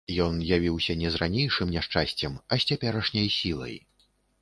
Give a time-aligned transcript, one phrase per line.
[0.23, 3.81] Ён явіўся не з ранейшым няшчасцем, а з цяперашняй сілай.